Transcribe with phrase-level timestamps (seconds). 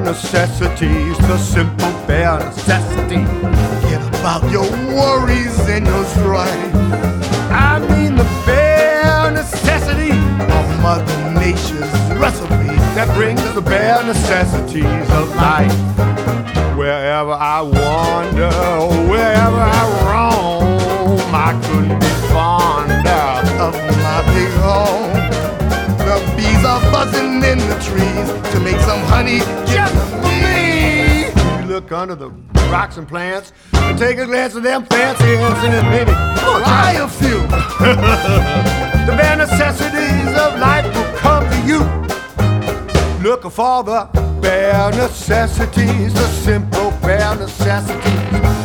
[0.00, 3.28] necessities, the simple bare necessities.
[3.82, 6.74] Forget about your worries and your strife.
[7.50, 15.34] I mean the bare necessity of Mother Nature's recipe that brings the bare necessities of
[15.36, 15.72] life.
[16.76, 18.50] Wherever I wander,
[19.10, 23.24] wherever I roam, I couldn't be fonder
[23.60, 25.12] of my big home.
[25.98, 29.40] The bees are buzzing in the trees to make some honey
[31.84, 32.30] look under the
[32.72, 37.08] rocks and plants and take a glance at them fancy ants and then maybe a
[37.08, 37.40] few.
[39.06, 41.80] the bare necessities of life will come to you.
[43.22, 44.08] Looking for the
[44.40, 48.02] bare necessities, the simple bare necessities.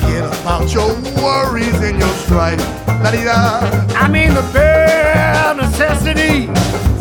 [0.00, 0.88] Forget about your
[1.22, 2.60] worries and your strife.
[2.88, 6.48] I mean the bare necessities.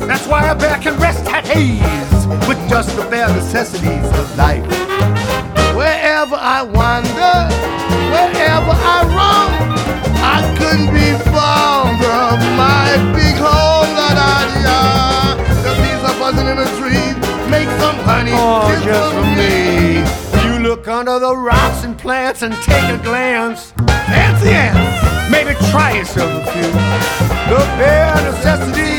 [0.05, 4.92] That's why a bear can rest at ease with just the bare necessities of life.
[6.23, 7.35] Wherever I wander,
[8.15, 9.51] wherever I roam,
[10.23, 13.91] I couldn't be fonder of my big home.
[13.91, 15.35] La-da-di-da.
[15.67, 17.15] The bees are buzzing in the trees.
[17.51, 19.99] Make some honey oh, just, just for me.
[20.47, 23.73] You look under the rocks and plants and take a glance.
[24.07, 25.29] Fancy ants.
[25.29, 26.71] Maybe try yourself a few.
[27.51, 28.92] The bare necessities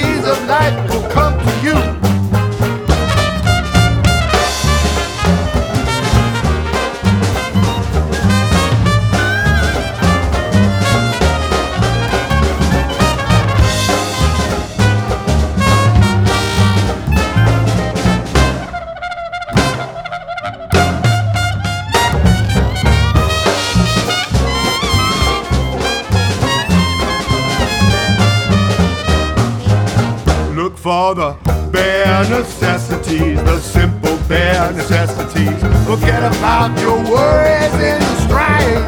[30.85, 31.33] for the
[31.73, 35.59] bare necessities, the simple bare necessities.
[35.87, 38.85] Forget about your worries and your strife.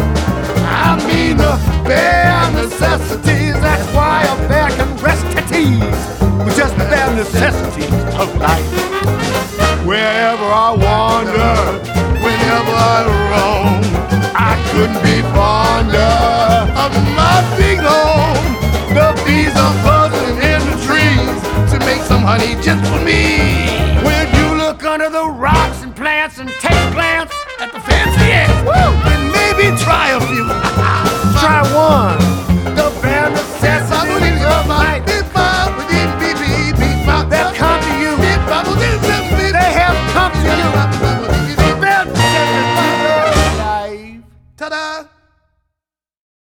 [0.68, 1.56] I mean the
[1.88, 3.54] bare necessities.
[3.64, 8.68] That's why a bear can rest at ease with just the bare necessities of life.
[9.86, 11.56] Wherever I wander,
[12.20, 12.98] whenever I
[13.32, 13.80] roam,
[14.36, 16.12] I couldn't be fonder
[16.76, 18.05] of my big home.
[22.66, 23.38] Just for me.
[24.02, 28.26] When you look under the rocks and plants and take a glance at the fancy
[28.66, 28.90] Woo!
[29.12, 30.05] and maybe try.